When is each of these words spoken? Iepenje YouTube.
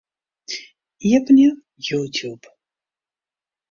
Iepenje 1.07 1.49
YouTube. 1.87 2.45